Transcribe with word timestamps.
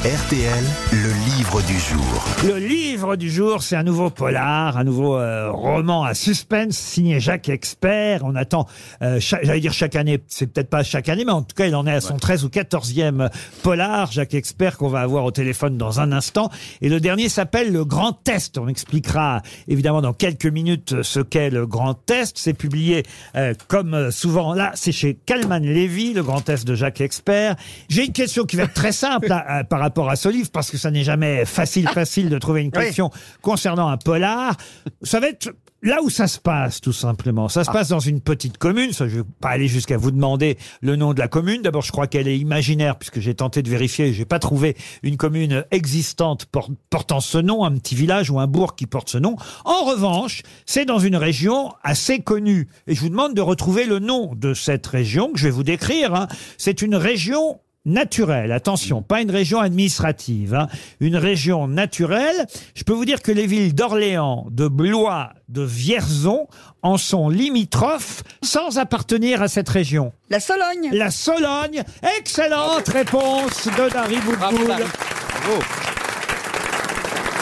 RTL, 0.00 0.64
le 0.92 1.12
livre 1.36 1.60
du 1.66 1.78
jour. 1.78 2.24
Le 2.46 2.56
livre 2.58 3.16
du 3.16 3.30
jour, 3.30 3.62
c'est 3.62 3.76
un 3.76 3.82
nouveau 3.82 4.08
polar, 4.08 4.78
un 4.78 4.84
nouveau 4.84 5.18
euh, 5.18 5.50
roman 5.52 6.04
à 6.04 6.14
suspense 6.14 6.74
signé 6.78 7.20
Jacques 7.20 7.50
Expert. 7.50 8.22
On 8.24 8.34
attend, 8.34 8.66
euh, 9.02 9.20
j'allais 9.20 9.60
dire 9.60 9.74
chaque 9.74 9.96
année, 9.96 10.18
c'est 10.26 10.46
peut-être 10.46 10.70
pas 10.70 10.82
chaque 10.84 11.10
année, 11.10 11.26
mais 11.26 11.32
en 11.32 11.42
tout 11.42 11.54
cas, 11.54 11.66
il 11.66 11.76
en 11.76 11.86
est 11.86 11.92
à 11.92 12.00
son 12.00 12.16
13 12.16 12.46
ou 12.46 12.48
14e 12.48 13.28
polar, 13.62 14.10
Jacques 14.10 14.32
Expert, 14.32 14.78
qu'on 14.78 14.88
va 14.88 15.00
avoir 15.00 15.26
au 15.26 15.32
téléphone 15.32 15.76
dans 15.76 16.00
un 16.00 16.12
instant. 16.12 16.48
Et 16.80 16.88
le 16.88 16.98
dernier 16.98 17.28
s'appelle 17.28 17.70
Le 17.70 17.84
Grand 17.84 18.14
Test. 18.14 18.56
On 18.56 18.68
expliquera 18.68 19.42
évidemment 19.68 20.00
dans 20.00 20.14
quelques 20.14 20.46
minutes 20.46 21.02
ce 21.02 21.20
qu'est 21.20 21.50
le 21.50 21.66
Grand 21.66 21.92
Test. 21.92 22.38
C'est 22.38 22.54
publié 22.54 23.02
euh, 23.36 23.52
comme 23.68 23.92
euh, 23.92 24.10
souvent 24.10 24.54
là, 24.54 24.72
c'est 24.76 24.92
chez 24.92 25.18
Calman 25.26 25.58
Lévy, 25.60 26.14
Le 26.14 26.22
Grand 26.22 26.40
Test 26.40 26.66
de 26.66 26.74
Jacques 26.74 27.02
Expert. 27.02 27.54
J'ai 27.90 28.06
une 28.06 28.12
question 28.12 28.44
qui 28.44 28.56
va 28.56 28.62
être 28.62 28.72
très 28.72 28.92
simple 28.92 29.30
à- 29.30 29.56
à- 29.58 29.64
par 29.64 29.78
rapport 29.78 29.89
à 29.98 30.16
ce 30.16 30.28
livre, 30.28 30.50
parce 30.52 30.70
que 30.70 30.78
ça 30.78 30.90
n'est 30.90 31.04
jamais 31.04 31.44
facile, 31.44 31.88
facile 31.94 32.28
de 32.28 32.38
trouver 32.38 32.62
une 32.62 32.70
question 32.70 33.10
concernant 33.42 33.88
un 33.88 33.96
polar. 33.96 34.56
Ça 35.02 35.20
va 35.20 35.28
être 35.28 35.50
là 35.82 36.00
où 36.02 36.10
ça 36.10 36.26
se 36.28 36.38
passe, 36.38 36.80
tout 36.82 36.92
simplement. 36.92 37.48
Ça 37.48 37.64
se 37.64 37.70
passe 37.70 37.88
dans 37.88 38.00
une 38.00 38.20
petite 38.20 38.58
commune. 38.58 38.92
Ça, 38.92 39.08
je 39.08 39.16
ne 39.16 39.22
vais 39.22 39.28
pas 39.40 39.48
aller 39.48 39.66
jusqu'à 39.66 39.96
vous 39.96 40.10
demander 40.10 40.58
le 40.82 40.94
nom 40.96 41.14
de 41.14 41.18
la 41.18 41.26
commune. 41.28 41.62
D'abord, 41.62 41.80
je 41.82 41.90
crois 41.90 42.06
qu'elle 42.06 42.28
est 42.28 42.38
imaginaire, 42.38 42.96
puisque 42.98 43.18
j'ai 43.20 43.34
tenté 43.34 43.62
de 43.62 43.70
vérifier 43.70 44.08
et 44.08 44.12
j'ai 44.12 44.26
pas 44.26 44.38
trouvé 44.38 44.76
une 45.02 45.16
commune 45.16 45.64
existante 45.70 46.44
por- 46.46 46.70
portant 46.90 47.20
ce 47.20 47.38
nom, 47.38 47.64
un 47.64 47.72
petit 47.78 47.94
village 47.94 48.30
ou 48.30 48.38
un 48.40 48.46
bourg 48.46 48.76
qui 48.76 48.86
porte 48.86 49.08
ce 49.08 49.16
nom. 49.18 49.36
En 49.64 49.84
revanche, 49.84 50.42
c'est 50.66 50.84
dans 50.84 50.98
une 50.98 51.16
région 51.16 51.72
assez 51.82 52.20
connue. 52.20 52.68
Et 52.86 52.94
je 52.94 53.00
vous 53.00 53.08
demande 53.08 53.32
de 53.34 53.40
retrouver 53.40 53.86
le 53.86 54.00
nom 54.00 54.34
de 54.34 54.52
cette 54.52 54.86
région 54.86 55.32
que 55.32 55.38
je 55.38 55.44
vais 55.44 55.50
vous 55.50 55.62
décrire. 55.62 56.14
hein. 56.14 56.28
C'est 56.58 56.82
une 56.82 56.94
région 56.94 57.58
naturelle, 57.84 58.52
attention, 58.52 59.02
pas 59.02 59.22
une 59.22 59.30
région 59.30 59.60
administrative, 59.60 60.54
hein. 60.54 60.68
une 61.00 61.16
région 61.16 61.66
naturelle. 61.66 62.46
Je 62.74 62.84
peux 62.84 62.92
vous 62.92 63.04
dire 63.04 63.22
que 63.22 63.32
les 63.32 63.46
villes 63.46 63.74
d'Orléans, 63.74 64.46
de 64.50 64.68
Blois, 64.68 65.32
de 65.48 65.62
Vierzon 65.62 66.46
en 66.82 66.98
sont 66.98 67.28
limitrophes 67.28 68.22
sans 68.42 68.78
appartenir 68.78 69.42
à 69.42 69.48
cette 69.48 69.68
région. 69.68 70.12
La 70.28 70.40
Sologne. 70.40 70.90
La 70.92 71.10
Sologne, 71.10 71.82
excellente 72.18 72.88
réponse 72.88 73.66
de 73.66 73.90
Dari 73.90 74.16
Boudboul. 74.16 74.84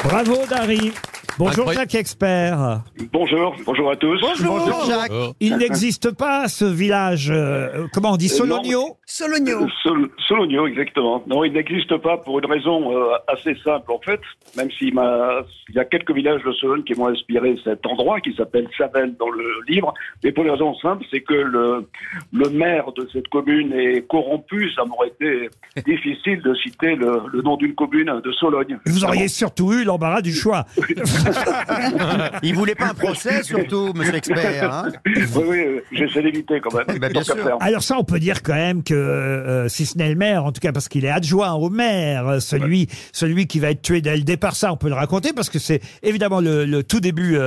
Bravo 0.05 0.47
Dari. 0.49 0.93
Bonjour 1.39 1.69
Incroyable. 1.69 1.81
Jacques 1.91 1.95
Expert. 2.01 2.83
Bonjour, 3.13 3.55
bonjour 3.65 3.91
à 3.93 3.97
tous. 3.97 4.21
Bonjour 4.21 4.85
Jacques. 4.87 5.13
Il 5.39 5.57
n'existe 5.57 6.11
pas 6.17 6.49
ce 6.49 6.65
village, 6.65 7.31
euh, 7.31 7.87
comment 7.93 8.13
on 8.13 8.17
dit, 8.17 8.27
Euh. 8.27 8.29
Sologno 8.37 8.97
Sologno. 9.07 9.69
Sol- 9.83 10.11
Sologno, 10.27 10.67
exactement. 10.67 11.23
Non, 11.29 11.45
il 11.45 11.53
n'existe 11.53 11.97
pas 11.99 12.17
pour 12.19 12.41
une 12.41 12.47
raison 12.47 12.93
euh, 12.93 13.13
assez 13.29 13.55
simple 13.65 13.93
en 13.93 14.01
fait, 14.01 14.21
même 14.57 14.69
s'il 14.73 14.95
m'a, 14.95 15.43
il 15.69 15.77
y 15.77 15.79
a 15.79 15.85
quelques 15.85 16.11
villages 16.13 16.43
de 16.43 16.53
Sologne 16.53 16.83
qui 16.83 16.95
m'ont 16.95 17.07
inspiré 17.09 17.57
cet 17.63 17.87
endroit 17.87 18.21
qui 18.21 18.35
s'appelle 18.35 18.67
Savel 18.77 19.15
dans 19.19 19.31
le 19.31 19.45
livre, 19.69 19.95
mais 20.25 20.33
pour 20.33 20.45
une 20.45 20.51
raison 20.51 20.75
simple, 20.79 21.05
c'est 21.11 21.21
que 21.21 21.35
le, 21.35 21.87
le 22.33 22.49
maire 22.51 22.91
de 22.97 23.09
cette 23.13 23.29
commune 23.29 23.73
est 23.75 24.07
corrompu, 24.09 24.71
ça 24.75 24.85
m'aurait 24.85 25.09
été 25.09 25.49
difficile 25.87 26.43
de 26.43 26.55
citer 26.57 26.97
le, 26.97 27.21
le 27.33 27.43
nom 27.43 27.57
d'une 27.57 27.75
commune 27.77 28.21
de 28.25 28.33
Sologne. 28.33 28.79
Vous 28.87 29.05
auriez 29.05 29.29
surtout 29.29 29.73
eu 29.73 29.85
l'embarras 29.85 30.21
du 30.21 30.33
choix. 30.33 30.65
Il 32.43 32.55
voulait 32.55 32.75
pas 32.75 32.87
un 32.89 32.95
procès, 32.95 33.43
surtout, 33.43 33.93
monsieur 33.95 34.13
l'expert. 34.13 34.73
Hein 34.73 34.89
Oui, 35.07 35.43
oui, 35.47 35.59
euh, 35.59 35.81
j'essaie 35.93 36.23
d'éviter 36.23 36.61
quand 36.61 36.75
même. 36.75 36.85
Oui, 36.89 36.99
bah, 36.99 37.09
bien 37.09 37.23
Tant 37.23 37.35
qu'à 37.35 37.41
sûr. 37.41 37.45
faire. 37.45 37.57
Alors 37.61 37.83
ça, 37.83 37.97
on 37.99 38.05
peut 38.05 38.19
dire 38.21 38.43
quand 38.43 38.55
même 38.55 38.83
que, 38.83 38.95
euh, 38.95 39.69
si 39.69 39.87
ce 39.87 39.99
n'est 39.99 40.09
le 40.09 40.15
maire, 40.15 40.45
en 40.45 40.53
tout 40.53 40.61
cas 40.61 40.73
parce 40.73 40.89
qu'il 40.89 41.05
est 41.05 41.11
adjoint 41.11 41.53
au 41.53 41.71
maire, 41.71 42.27
euh, 42.29 42.41
celui, 42.41 42.89
celui 43.13 43.47
qui 43.47 43.59
va 43.61 43.71
être 43.71 43.83
tué 43.83 44.01
dès 44.01 44.17
le 44.17 44.23
départ, 44.23 44.57
ça, 44.57 44.73
on 44.73 44.77
peut 44.77 44.89
le 44.89 44.95
raconter 44.95 45.33
parce 45.33 45.51
que 45.51 45.59
c'est 45.59 45.81
évidemment 46.03 46.41
le, 46.41 46.65
le 46.65 46.83
tout 46.83 47.01
début 47.01 47.37
euh, 47.37 47.41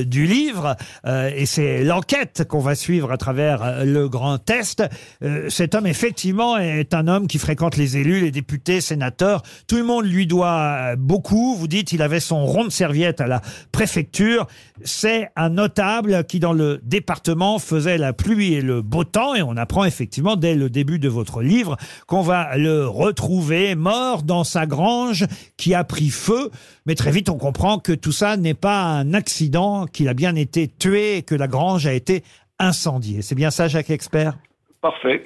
euh, 0.00 0.04
du 0.04 0.26
livre 0.26 0.76
euh, 1.06 1.30
et 1.34 1.46
c'est 1.46 1.82
l'enquête 1.84 2.44
qu'on 2.48 2.60
va 2.60 2.74
suivre 2.74 3.10
à 3.12 3.16
travers 3.16 3.62
euh, 3.62 3.84
le 3.84 4.08
grand 4.08 4.38
test. 4.38 4.82
Euh, 5.22 5.48
cet 5.48 5.74
homme, 5.74 5.86
effectivement, 5.86 6.56
est 6.58 6.94
un 6.94 7.08
homme 7.08 7.26
qui 7.26 7.38
fréquente 7.38 7.76
les 7.76 7.96
élus, 7.96 8.20
les 8.20 8.30
députés, 8.30 8.80
sénateurs. 8.80 9.42
Tout 9.68 9.76
le 9.76 9.84
monde 9.84 10.06
lui 10.06 10.26
doit 10.26 10.92
euh, 10.92 10.96
beaucoup. 10.96 11.54
Vous 11.56 11.68
dites, 11.68 11.92
il 11.92 12.02
avait 12.02 12.20
son 12.20 12.44
rond 12.46 12.64
de 12.64 12.70
serviette 12.70 13.20
à 13.24 13.26
la 13.26 13.42
préfecture. 13.72 14.46
C'est 14.84 15.30
un 15.36 15.50
notable 15.50 16.24
qui, 16.24 16.40
dans 16.40 16.52
le 16.52 16.80
département, 16.82 17.58
faisait 17.58 17.98
la 17.98 18.12
pluie 18.12 18.54
et 18.54 18.60
le 18.60 18.82
beau 18.82 19.04
temps. 19.04 19.34
Et 19.34 19.42
on 19.42 19.56
apprend 19.56 19.84
effectivement, 19.84 20.36
dès 20.36 20.54
le 20.54 20.70
début 20.70 20.98
de 20.98 21.08
votre 21.08 21.42
livre, 21.42 21.76
qu'on 22.06 22.22
va 22.22 22.56
le 22.56 22.86
retrouver 22.86 23.74
mort 23.74 24.22
dans 24.22 24.44
sa 24.44 24.66
grange 24.66 25.26
qui 25.56 25.74
a 25.74 25.84
pris 25.84 26.10
feu. 26.10 26.50
Mais 26.86 26.94
très 26.94 27.10
vite, 27.10 27.28
on 27.28 27.38
comprend 27.38 27.78
que 27.78 27.92
tout 27.92 28.12
ça 28.12 28.36
n'est 28.36 28.54
pas 28.54 28.82
un 28.82 29.14
accident, 29.14 29.86
qu'il 29.86 30.08
a 30.08 30.14
bien 30.14 30.34
été 30.36 30.68
tué 30.68 31.18
et 31.18 31.22
que 31.22 31.34
la 31.34 31.48
grange 31.48 31.86
a 31.86 31.92
été 31.92 32.22
incendiée. 32.58 33.22
C'est 33.22 33.34
bien 33.34 33.50
ça, 33.50 33.68
Jacques 33.68 33.90
Expert? 33.90 34.38
Parfait. 34.80 35.24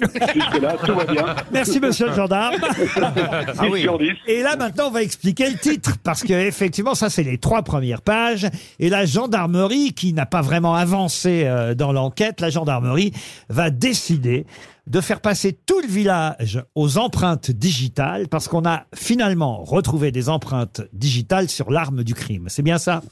Jusque-là, 0.00 0.76
tout 0.84 0.94
va 0.94 1.04
bien. 1.04 1.36
Merci, 1.52 1.80
monsieur 1.80 2.08
le 2.08 2.14
gendarme. 2.14 2.56
Ah 3.00 3.64
10 3.64 3.70
oui. 3.70 3.82
sur 3.82 3.98
10. 3.98 4.10
Et 4.26 4.42
là, 4.42 4.56
maintenant, 4.56 4.88
on 4.88 4.90
va 4.90 5.02
expliquer 5.02 5.50
le 5.50 5.56
titre, 5.56 5.94
parce 6.02 6.22
que 6.22 6.32
effectivement, 6.32 6.94
ça, 6.94 7.10
c'est 7.10 7.22
les 7.22 7.38
trois 7.38 7.62
premières 7.62 8.02
pages. 8.02 8.46
Et 8.78 8.88
la 8.88 9.04
gendarmerie, 9.06 9.92
qui 9.92 10.12
n'a 10.12 10.26
pas 10.26 10.42
vraiment 10.42 10.74
avancé 10.74 11.44
euh, 11.44 11.74
dans 11.74 11.92
l'enquête, 11.92 12.40
la 12.40 12.50
gendarmerie 12.50 13.12
va 13.48 13.70
décider 13.70 14.46
de 14.86 15.00
faire 15.00 15.20
passer 15.20 15.52
tout 15.66 15.80
le 15.80 15.86
village 15.86 16.62
aux 16.74 16.98
empreintes 16.98 17.50
digitales, 17.50 18.28
parce 18.28 18.48
qu'on 18.48 18.64
a 18.64 18.84
finalement 18.94 19.62
retrouvé 19.62 20.12
des 20.12 20.28
empreintes 20.28 20.82
digitales 20.92 21.48
sur 21.48 21.70
l'arme 21.70 22.02
du 22.04 22.14
crime. 22.14 22.46
C'est 22.48 22.62
bien 22.62 22.78
ça? 22.78 23.02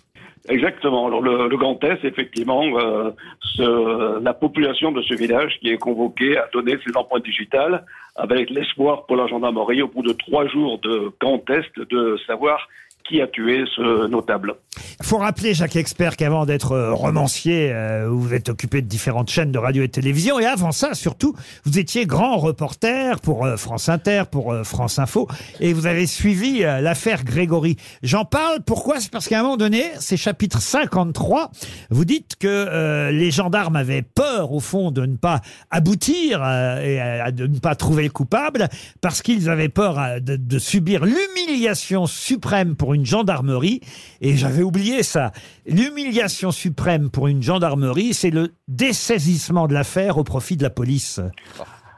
Exactement. 0.49 1.07
Alors 1.07 1.21
le, 1.23 1.49
le 1.49 1.57
Grand 1.57 1.83
Est, 1.85 2.05
effectivement, 2.05 2.63
euh, 2.79 3.11
ce- 3.41 4.21
la 4.23 4.35
population 4.35 4.93
de 4.93 5.03
ce 5.03 5.15
village 5.15 5.59
qui 5.61 5.71
est 5.71 5.79
convoquée 5.79 6.37
à 6.37 6.49
donner 6.53 6.77
ses 6.87 6.97
empreintes 6.97 7.25
digitales, 7.25 7.85
avec 8.17 8.51
l'espoir 8.51 9.07
pour 9.07 9.17
la 9.17 9.27
gendarmerie, 9.27 9.83
au 9.83 9.89
bout 9.89 10.03
de 10.03 10.13
trois 10.13 10.47
jours 10.47 10.79
de 10.79 11.11
Grand 11.21 11.43
Est, 11.51 11.79
de 11.91 12.17
savoir 12.27 12.69
qui 13.09 13.21
a 13.21 13.27
tué 13.27 13.65
ce 13.75 14.07
notable. 14.09 14.55
faut 15.03 15.19
rappeler, 15.19 15.55
Jacques 15.55 15.77
Expert, 15.77 16.17
qu'avant 16.17 16.47
d'être 16.47 16.73
euh, 16.73 16.93
romancier, 16.93 17.73
euh, 17.73 18.09
vous 18.09 18.35
êtes 18.35 18.49
occupé 18.49 18.83
de 18.83 18.87
différentes 18.87 19.31
chaînes 19.31 19.53
de 19.53 19.59
radio 19.59 19.83
et 19.83 19.87
de 19.87 19.93
télévision. 19.93 20.39
Et 20.41 20.47
avant 20.47 20.73
ça, 20.73 20.95
surtout, 20.95 21.35
vous 21.65 21.79
étiez 21.79 22.07
grand 22.07 22.37
reporter 22.37 23.21
pour 23.21 23.45
euh, 23.45 23.57
France 23.57 23.89
Inter, 23.89 24.25
pour 24.31 24.55
France 24.65 24.99
Info. 24.99 25.29
Et 25.61 25.73
vous 25.73 25.87
avez 25.87 26.07
suivi 26.07 26.61
l'affaire 26.61 27.25
Grégory. 27.25 27.77
J'en 28.03 28.25
parle, 28.25 28.61
pourquoi? 28.65 29.01
C'est 29.01 29.11
parce 29.11 29.29
qu'à 29.29 29.41
un 29.41 29.43
moment 29.43 29.57
donné, 29.57 29.85
c'est 30.01 30.17
chapitre 30.17 30.61
53, 30.61 31.51
vous 31.91 32.05
dites 32.05 32.37
que 32.37 33.11
les 33.11 33.31
gendarmes 33.31 33.77
avaient 33.77 34.03
peur, 34.03 34.53
au 34.53 34.61
fond, 34.61 34.91
de 34.91 35.07
ne 35.07 35.17
pas 35.17 35.41
aboutir 35.71 36.43
et 36.83 37.33
de 37.33 37.47
ne 37.47 37.59
pas 37.59 37.75
trouver 37.75 38.05
le 38.05 38.11
coupable, 38.11 38.69
parce 39.01 39.23
qu'ils 39.23 39.49
avaient 39.49 39.69
peur 39.69 40.21
de, 40.21 40.37
de 40.37 40.59
subir 40.59 41.05
l'humiliation 41.05 42.07
suprême 42.07 42.77
pour 42.77 42.95
une 42.95 42.96
gendarmerie. 43.05 43.81
Et 44.21 44.37
j'avais 44.37 44.63
oublié 44.63 45.03
ça. 45.03 45.33
L'humiliation 45.67 46.51
suprême 46.51 47.11
pour 47.11 47.29
une 47.29 47.43
gendarmerie, 47.43 48.15
c'est 48.15 48.31
le 48.31 48.49
dessaisissement 48.69 49.67
de 49.67 49.75
l'affaire 49.75 50.19
au 50.19 50.25
profit 50.25 50.57
de 50.57 50.63
la 50.63 50.71
police. 50.71 51.21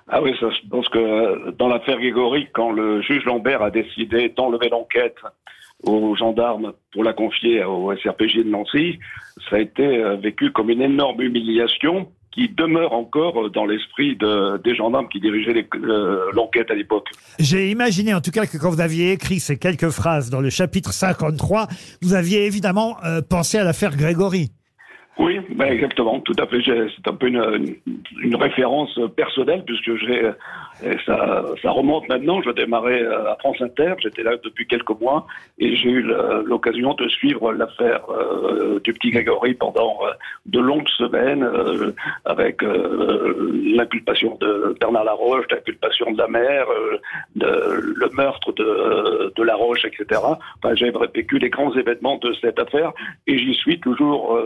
Ah 0.09 0.23
oui, 0.23 0.35
je 0.41 0.69
pense 0.71 0.89
que 0.89 0.99
euh, 0.99 1.53
dans 1.59 1.69
l'affaire 1.69 1.99
Grégory, 1.99 2.49
quand 2.55 2.73
le 2.73 3.03
juge 3.03 3.25
Lambert 3.27 3.63
a 3.63 3.71
décidé 3.71 4.31
d'enlever 4.31 4.71
l'enquête 4.71 5.17
aux 5.83 6.17
gendarmes 6.17 6.73
pour 6.93 7.05
la 7.05 7.13
confier 7.13 7.63
au 7.63 7.95
SRPJ 7.95 8.39
de 8.39 8.43
Nancy, 8.45 8.99
ça 9.49 9.57
a 9.57 9.59
été 9.59 9.85
euh, 9.85 10.17
vécu 10.17 10.51
comme 10.51 10.71
une 10.71 10.81
énorme 10.81 11.21
humiliation 11.21 12.11
qui 12.39 12.49
demeure 12.55 12.93
encore 12.93 13.47
euh, 13.47 13.51
dans 13.51 13.67
l'esprit 13.67 14.17
de- 14.17 14.59
des 14.63 14.77
gendarmes 14.77 15.09
qui 15.09 15.19
dirigeaient 15.21 15.67
euh, 15.75 16.21
l'enquête 16.35 16.71
à 16.71 16.75
l'époque. 16.75 17.09
J'ai 17.41 17.71
imaginé 17.71 18.15
en 18.15 18.21
tout 18.21 18.31
cas 18.31 18.47
que 18.47 18.57
quand 18.59 18.71
vous 18.71 18.81
aviez 18.81 19.11
écrit 19.13 19.41
ces 19.41 19.59
quelques 19.59 19.91
phrases 19.91 20.31
dans 20.31 20.41
le 20.41 20.51
chapitre 20.51 20.93
53, 20.93 21.67
vous 22.03 22.15
aviez 22.15 22.47
évidemment 22.47 22.97
euh, 23.05 23.21
pensé 23.29 23.59
à 23.59 23.65
l'affaire 23.65 23.97
Grégory. 23.97 24.51
Oui, 25.19 25.41
ben 25.51 25.67
exactement, 25.67 26.21
tout 26.21 26.35
à 26.39 26.47
fait. 26.47 26.61
C'est 26.65 27.09
un 27.09 27.15
peu 27.15 27.27
une, 27.27 27.77
une, 28.23 28.37
référence 28.37 28.99
personnelle 29.17 29.65
puisque 29.65 29.97
j'ai 29.97 30.31
et 30.85 30.97
ça, 31.05 31.45
ça 31.61 31.71
remonte 31.71 32.09
maintenant. 32.09 32.41
Je 32.41 32.51
démarrais 32.51 33.03
euh, 33.03 33.33
à 33.33 33.37
France 33.37 33.61
Inter, 33.61 33.95
j'étais 33.99 34.23
là 34.23 34.37
depuis 34.43 34.67
quelques 34.67 34.99
mois 35.01 35.27
et 35.59 35.75
j'ai 35.75 35.89
eu 35.89 36.03
l'occasion 36.45 36.95
de 36.95 37.09
suivre 37.09 37.53
l'affaire 37.53 38.03
euh, 38.11 38.79
du 38.85 38.93
petit 38.93 39.11
Grégory 39.11 39.55
pendant 39.55 39.99
euh, 40.05 40.13
de 40.47 40.61
longues 40.61 40.89
semaines 40.91 41.43
euh, 41.43 41.93
avec 42.25 42.63
euh, 42.63 43.61
l'inculpation 43.77 44.37
de 44.41 44.77
Bernard 44.81 45.05
Laroche, 45.05 45.47
l'inculpation 45.51 46.13
de 46.13 46.19
la 46.19 46.29
mère, 46.29 46.67
euh, 46.71 47.81
le 47.83 48.09
meurtre 48.13 48.53
de, 48.53 49.33
de 49.35 49.43
Laroche, 49.43 49.85
etc. 49.85 50.21
Enfin, 50.63 50.75
j'ai 50.77 50.93
vécu 51.13 51.39
les 51.39 51.51
grands 51.51 51.75
événements 51.75 52.19
de 52.19 52.33
cette 52.41 52.59
affaire 52.61 52.93
et 53.27 53.37
j'y 53.37 53.55
suis 53.55 53.81
toujours. 53.81 54.39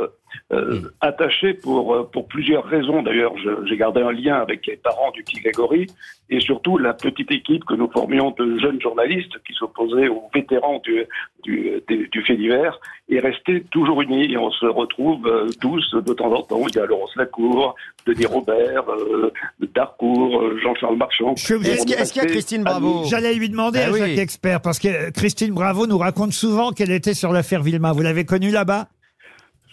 Euh, 0.52 0.56
euh, 0.75 0.93
attaché 1.00 1.55
pour, 1.55 1.94
euh, 1.94 2.08
pour 2.12 2.26
plusieurs 2.29 2.64
raisons. 2.64 3.02
D'ailleurs, 3.02 3.34
j'ai 3.69 3.76
gardé 3.76 4.00
un 4.00 4.12
lien 4.12 4.37
avec 4.37 4.67
les 4.67 4.76
parents 4.76 5.11
du 5.12 5.23
petit 5.23 5.40
Grégory 5.40 5.87
et 6.31 6.40
surtout 6.40 6.79
la 6.79 6.94
petite 6.94 7.31
équipe 7.31 7.64
que 7.64 7.75
nous 7.75 7.90
formions 7.90 8.31
de 8.38 8.58
jeunes 8.58 8.81
journalistes 8.81 9.32
qui 9.46 9.52
s'opposaient 9.55 10.08
aux 10.08 10.31
vétérans 10.34 10.81
du, 10.84 11.05
du, 11.44 11.70
du, 11.88 12.08
du 12.08 12.23
fait 12.25 12.37
divers 12.37 12.79
est 13.11 13.19
resté 13.19 13.64
toujours 13.70 14.00
unis. 14.02 14.32
Et 14.32 14.38
on 14.38 14.50
se 14.50 14.67
retrouve 14.67 15.26
euh, 15.26 15.46
tous 15.61 15.84
de 15.94 16.12
temps 16.14 16.32
en 16.32 16.43
temps. 16.43 16.62
Il 16.69 16.76
y 16.76 16.79
a 16.79 16.87
Laurence 16.87 17.14
Lacour, 17.17 17.75
Denis 18.06 18.26
Robert, 18.26 18.84
euh, 18.90 19.32
Darcourt, 19.75 20.43
Jean-Charles 20.62 20.96
Marchand. 20.96 21.34
Est-ce 21.34 21.56
qu'il 21.84 21.90
y 21.90 22.20
a- 22.20 22.25
y 22.25 22.26
Christine 22.29 22.62
Bravo 22.62 23.05
J'allais 23.05 23.34
lui 23.34 23.49
demander 23.49 23.81
à 23.81 23.90
oui. 23.90 23.99
Jacques 23.99 24.19
Expert, 24.19 24.61
parce 24.62 24.79
que 24.79 25.11
Christine 25.11 25.52
Bravo 25.52 25.87
nous 25.87 25.99
raconte 25.99 26.32
souvent 26.32 26.70
qu'elle 26.73 26.90
était 26.93 27.14
sur 27.14 27.32
l'affaire 27.32 27.62
Villemain. 27.62 27.93
Vous 27.93 28.02
l'avez 28.02 28.25
connue 28.25 28.50
là-bas? 28.50 28.87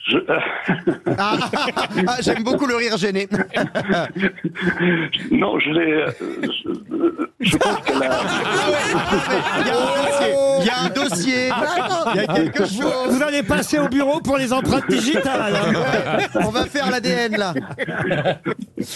Je- 0.09 0.17
Ah, 1.17 1.37
ah, 2.07 2.15
J'aime 2.21 2.43
beaucoup 2.43 2.65
le 2.65 2.75
rire 2.75 2.97
gêné. 2.97 3.27
non, 5.31 5.57
je 5.59 5.69
l'ai. 5.71 5.93
euh, 5.93 6.11
je, 6.41 6.69
je 7.41 7.57
pense 7.57 7.77
qu'elle 7.85 8.03
a. 8.03 8.09
Il 10.61 10.65
y 10.65 10.69
a 10.69 10.79
un 10.85 10.89
dossier. 10.89 11.49
Il 12.13 12.21
y 12.21 12.25
a 12.25 12.27
quelque 12.33 12.65
chose. 12.65 13.07
Vous 13.09 13.21
allez 13.23 13.43
passer 13.43 13.79
au 13.79 13.87
bureau 13.87 14.19
pour 14.21 14.37
les 14.37 14.51
empreintes 14.51 14.89
digitales. 14.89 15.53
hein. 15.55 15.73
On 16.35 16.49
va 16.49 16.65
faire 16.65 16.89
l'ADN 16.91 17.37
là. 17.37 17.53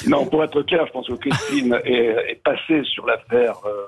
Non, 0.07 0.25
pour 0.25 0.43
être 0.43 0.61
clair, 0.63 0.85
je 0.87 0.91
pense 0.91 1.07
que 1.07 1.13
Christine 1.13 1.79
est, 1.85 2.31
est 2.31 2.41
passée 2.43 2.81
sur 2.85 3.05
l'affaire 3.05 3.55
euh, 3.65 3.85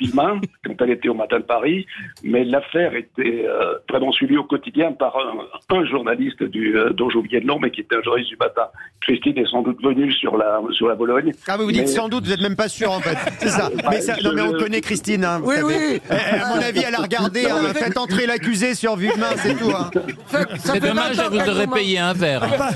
Villemain 0.00 0.40
quand 0.64 0.74
elle 0.80 0.90
était 0.90 1.08
au 1.08 1.14
Matin 1.14 1.38
de 1.38 1.44
Paris, 1.44 1.86
mais 2.22 2.44
l'affaire 2.44 2.94
était 2.94 3.46
euh, 3.46 3.74
vraiment 3.88 4.12
suivie 4.12 4.36
au 4.36 4.44
quotidien 4.44 4.92
par 4.92 5.16
un, 5.16 5.74
un 5.76 5.84
journaliste 5.86 6.42
du, 6.42 6.76
euh, 6.76 6.90
dont 6.92 7.08
oublié 7.14 7.40
le 7.40 7.46
nom, 7.46 7.58
mais 7.58 7.70
qui 7.70 7.80
était 7.80 7.96
un 7.96 8.02
journaliste 8.02 8.30
du 8.30 8.36
matin. 8.36 8.66
Christine 9.00 9.38
est 9.38 9.46
sans 9.50 9.62
doute 9.62 9.80
venue 9.82 10.12
sur 10.12 10.36
la, 10.36 10.60
sur 10.72 10.88
la 10.88 10.94
Bologne. 10.96 11.32
Ah, 11.48 11.56
mais 11.58 11.64
vous 11.64 11.72
dites 11.72 11.82
Mais- 11.82 11.86
sans 11.86 12.08
doute, 12.08 12.24
vous 12.24 12.32
êtes 12.32 12.40
même 12.42 12.56
pas 12.56 12.68
sûr 12.68 12.90
en 12.92 13.00
fait. 13.00 13.16
C'est 13.38 13.48
ça. 13.48 13.70
Mais 13.90 14.00
ça- 14.00 14.16
non, 14.22 14.32
mais 14.34 14.42
on 14.42 14.52
connaît 14.52 14.80
Christine. 14.80 15.24
Hein, 15.24 15.40
Oui, 15.44 15.54
savez. 15.56 15.64
oui. 15.64 16.00
Eh, 16.10 16.14
eh, 16.14 16.40
À 16.40 16.48
mon 16.54 16.60
avis, 16.62 16.82
elle 16.86 16.94
a 16.94 16.98
regardé. 17.02 17.46
hein, 17.46 17.72
Faites 17.74 17.96
entrer 17.96 18.26
l'accusé 18.26 18.74
sur 18.74 18.96
Villemain, 18.96 19.30
c'est 19.36 19.54
tout. 19.54 19.70
Hein. 19.70 19.90
C'est 20.58 20.80
dommage, 20.80 21.16
elle 21.18 21.38
vous 21.38 21.48
aurait 21.50 21.66
payé 21.68 21.98
un 21.98 22.12
verre. 22.12 22.42
Bah, 22.58 22.70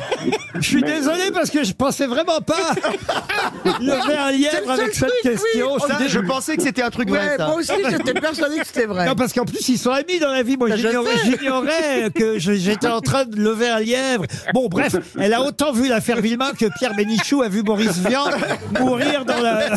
je 0.55 0.61
suis 0.69 0.83
désolé 0.83 1.31
parce 1.33 1.51
que 1.51 1.65
je 1.65 1.73
pensais 1.73 2.07
vraiment 2.07 2.41
pas 2.41 2.73
lever 3.81 4.17
un 4.17 4.31
C'est 4.31 4.37
lièvre 4.37 4.67
le 4.67 4.71
avec 4.83 4.95
cette 4.95 5.11
oui. 5.25 5.31
question. 5.31 5.79
Ça, 5.79 5.97
Je 6.03 6.09
je 6.09 6.19
pensais 6.21 6.57
que 6.57 6.63
c'était 6.63 6.83
un 6.83 6.91
truc. 6.91 7.10
Ouais, 7.13 7.37
ça. 7.37 7.47
moi 7.47 7.57
aussi, 7.57 7.73
j'étais 7.91 8.15
persuadé 8.15 8.59
que 8.59 8.67
c'était 8.67 8.87
vrai. 8.87 9.07
Non, 9.07 9.15
parce 9.15 9.33
qu'en 9.33 9.45
plus, 9.45 9.69
ils 9.69 9.79
sont 9.79 9.91
amis 9.91 10.19
dans 10.19 10.31
la 10.31 10.43
vie. 10.43 10.57
Moi, 10.57 10.69
je 10.71 10.77
j'ignorais, 10.77 12.11
que 12.15 12.39
je- 12.39 12.53
j'étais 12.55 12.89
en 12.89 13.01
train 13.01 13.25
de 13.25 13.37
lever 13.37 13.69
un 13.69 13.81
lièvre. 13.81 14.25
Bon, 14.55 14.69
bref, 14.69 14.97
elle 15.19 15.35
a 15.35 15.43
autant 15.43 15.73
vu 15.73 15.89
l'affaire 15.89 16.21
Villemain 16.21 16.53
que 16.59 16.67
Pierre 16.79 16.95
Bénichou 16.95 17.43
a 17.43 17.49
vu 17.49 17.63
Maurice 17.63 17.99
Vian 17.99 18.25
mourir 18.81 19.25
dans 19.25 19.41
la, 19.41 19.69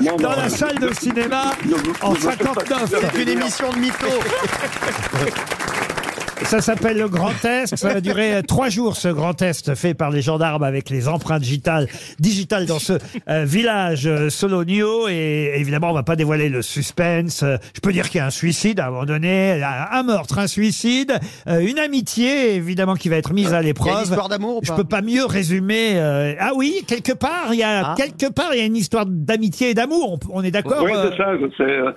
Non, 0.00 0.16
dans 0.16 0.36
la 0.36 0.48
salle 0.48 0.78
de 0.78 0.92
cinéma 0.94 1.52
en 2.02 2.14
59. 2.14 2.94
C'est 3.14 3.22
une 3.22 3.28
émission 3.28 3.72
de 3.72 3.78
mytho. 3.78 4.06
Ça 6.42 6.62
s'appelle 6.62 6.96
le 6.96 7.08
Grand 7.08 7.32
Test. 7.42 7.76
Ça 7.76 7.92
va 7.92 8.00
durer 8.00 8.36
euh, 8.36 8.42
trois 8.42 8.70
jours, 8.70 8.96
ce 8.96 9.08
Grand 9.08 9.34
Test 9.34 9.74
fait 9.74 9.92
par 9.92 10.10
les 10.10 10.22
gendarmes 10.22 10.62
avec 10.62 10.88
les 10.88 11.06
empreintes 11.06 11.42
digitales, 11.42 11.86
digitales 12.18 12.64
dans 12.64 12.78
ce 12.78 12.94
euh, 13.28 13.44
village 13.44 14.06
euh, 14.06 14.30
Solonio. 14.30 15.08
Et 15.08 15.52
évidemment, 15.56 15.90
on 15.90 15.94
va 15.94 16.04
pas 16.04 16.16
dévoiler 16.16 16.48
le 16.48 16.62
suspense. 16.62 17.42
Euh, 17.42 17.56
Je 17.74 17.80
peux 17.80 17.92
dire 17.92 18.08
qu'il 18.08 18.18
y 18.18 18.22
a 18.22 18.26
un 18.26 18.30
suicide 18.30 18.80
à 18.80 18.86
un 18.86 18.90
moment 18.90 19.04
donné, 19.04 19.62
un 19.62 20.02
meurtre, 20.02 20.38
un 20.38 20.46
suicide, 20.46 21.12
euh, 21.48 21.60
une 21.60 21.78
amitié, 21.78 22.54
évidemment, 22.54 22.94
qui 22.94 23.10
va 23.10 23.16
être 23.16 23.34
mise 23.34 23.52
à 23.52 23.58
a 23.58 23.60
une 23.60 23.66
l'épreuve. 23.66 24.04
histoire 24.04 24.28
d'amour 24.30 24.56
ou 24.58 24.60
Je 24.62 24.68
pas 24.70 24.76
peux 24.76 24.84
pas 24.84 25.02
mieux 25.02 25.26
résumer. 25.26 25.92
euh, 25.96 26.34
Ah 26.40 26.52
oui, 26.56 26.76
quelque 26.86 27.12
part, 27.12 27.48
il 27.52 27.58
y 27.58 27.62
a 27.62 27.90
Ah. 27.90 27.94
quelque 27.96 28.32
part, 28.32 28.54
il 28.54 28.58
y 28.58 28.62
a 28.62 28.66
une 28.66 28.76
histoire 28.76 29.04
d'amitié 29.06 29.70
et 29.70 29.74
d'amour. 29.74 30.18
On, 30.30 30.40
on 30.40 30.42
est 30.42 30.50
d'accord 30.50 30.82
Oui, 30.82 30.92
euh, 30.94 31.10
c'est 31.10 31.16
ça. 31.18 31.30
c'est, 31.58 31.62
euh, 31.62 31.92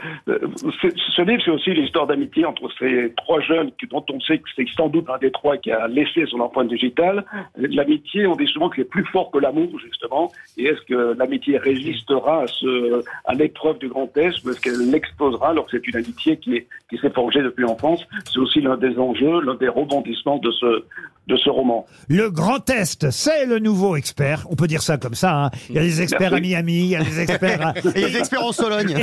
c'est- 0.82 0.94
ce 1.16 1.22
livre, 1.22 1.42
c'est 1.46 1.52
aussi 1.52 1.74
l'histoire 1.74 2.06
d'amitié 2.08 2.44
entre 2.46 2.70
ces 2.80 3.14
trois 3.16 3.40
jeunes 3.42 3.72
qui- 3.80 3.88
dont 3.88 4.04
on 4.12 4.20
sait 4.22 4.31
c'est 4.56 4.68
sans 4.76 4.90
doute 4.90 5.10
un 5.10 5.18
des 5.18 5.32
trois 5.32 5.58
qui 5.58 5.72
a 5.72 5.88
laissé 5.88 6.26
son 6.26 6.40
empreinte 6.40 6.70
digitale. 6.70 7.26
L'amitié, 7.58 8.28
on 8.28 8.36
dit 8.36 8.48
souvent 8.48 8.70
que 8.70 8.78
c'est 8.78 8.90
plus 8.90 9.06
fort 9.06 9.32
que 9.32 9.40
l'amour, 9.40 9.70
justement. 9.80 10.32
Et 10.58 10.66
est-ce 10.66 10.82
que 10.82 11.16
l'amitié 11.18 11.58
résistera 11.58 12.44
à, 12.44 13.32
à 13.32 13.34
l'épreuve 13.34 13.80
du 13.80 13.88
grand 13.88 14.08
test 14.08 14.44
ou 14.44 14.52
est-ce 14.52 14.62
qu'elle 14.62 14.92
l'explosera 14.92 15.50
alors 15.50 15.66
que 15.66 15.72
c'est 15.78 15.88
une 15.88 15.98
amitié 15.98 16.38
qui, 16.38 16.64
qui 16.90 16.98
s'est 16.98 17.10
forgée 17.10 17.42
depuis 17.42 17.64
l'enfance? 17.64 18.06
C'est 18.26 18.40
aussi 18.40 18.62
l'un 18.62 18.78
des 18.78 18.98
enjeux, 18.98 19.42
l'un 19.42 19.56
des 19.56 19.68
rebondissements 19.68 20.38
de 20.38 20.52
ce, 20.52 20.84
de 21.28 21.38
ce 21.38 21.50
roman. 21.50 21.86
Le 22.10 22.30
Grand 22.32 22.60
Test, 22.60 23.10
c'est 23.12 23.46
le 23.46 23.60
nouveau 23.60 23.96
expert. 23.96 24.46
On 24.50 24.56
peut 24.56 24.68
dire 24.68 24.82
ça 24.82 24.98
comme 24.98 25.14
ça. 25.16 25.46
hein. 25.46 25.52
Il 25.70 25.76
y 25.76 25.80
a 25.80 25.82
les 25.82 26.02
experts 26.02 26.34
à 26.34 26.40
Merci. 26.40 26.50
Miami, 26.50 26.74
il 26.80 26.86
y 26.88 26.96
a 26.96 27.00
les 27.04 27.20
experts 27.20 27.68
à... 27.68 27.74
Et 27.96 28.08
les 28.10 28.18
experts 28.18 28.44
en 28.44 28.52
Sologne. 28.52 28.96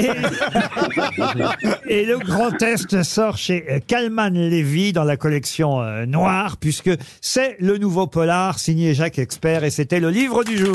Et, 1.88 2.00
et 2.00 2.05
le 2.05 2.19
Grand 2.19 2.50
Test 2.50 3.03
sort 3.03 3.37
chez 3.38 3.65
euh, 3.70 3.79
Calman 3.87 4.31
Lévy 4.32 4.93
dans 4.93 5.05
la 5.05 5.17
collection 5.17 5.81
euh, 5.81 6.06
Noire, 6.06 6.56
puisque 6.59 6.91
c'est 7.20 7.56
le 7.61 7.79
nouveau 7.79 8.06
polar 8.06 8.59
signé 8.59 8.94
Jacques 8.94 9.19
Expert 9.19 9.65
et 9.65 9.70
c'était 9.70 10.00
le 10.00 10.11
livre 10.11 10.44
du 10.44 10.59
jour. 10.59 10.75